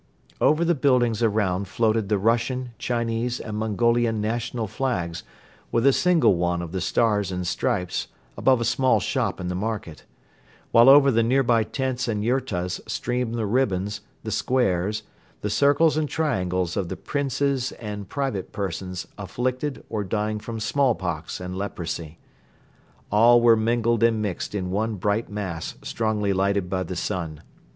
Over 0.41 0.65
the 0.65 0.73
buildings 0.73 1.21
around 1.21 1.67
floated 1.67 2.09
the 2.09 2.17
Russian, 2.17 2.71
Chinese 2.79 3.39
and 3.39 3.55
Mongolian 3.55 4.19
national 4.19 4.65
flags 4.65 5.21
with 5.71 5.85
a 5.85 5.93
single 5.93 6.37
one 6.37 6.63
of 6.63 6.71
the 6.71 6.81
Stars 6.81 7.31
and 7.31 7.45
Stripes 7.45 8.07
above 8.35 8.59
a 8.59 8.65
small 8.65 8.99
shop 8.99 9.39
in 9.39 9.47
the 9.47 9.53
market; 9.53 10.05
while 10.71 10.89
over 10.89 11.11
the 11.11 11.21
nearby 11.21 11.63
tents 11.63 12.07
and 12.07 12.23
yurtas 12.23 12.81
streamed 12.87 13.35
the 13.35 13.45
ribbons, 13.45 14.01
the 14.23 14.31
squares, 14.31 15.03
the 15.41 15.51
circles 15.51 15.97
and 15.97 16.09
triangles 16.09 16.75
of 16.75 16.89
the 16.89 16.97
princes 16.97 17.71
and 17.73 18.09
private 18.09 18.51
persons 18.51 19.05
afflicted 19.19 19.83
or 19.87 20.03
dying 20.03 20.39
from 20.39 20.59
smallpox 20.59 21.39
and 21.39 21.55
leprosy. 21.55 22.17
All 23.11 23.39
were 23.39 23.55
mingled 23.55 24.01
and 24.01 24.19
mixed 24.19 24.55
in 24.55 24.71
one 24.71 24.95
bright 24.95 25.29
mass 25.29 25.75
strongly 25.83 26.33
lighted 26.33 26.71
by 26.71 26.81
the 26.81 26.95
sun. 26.95 27.43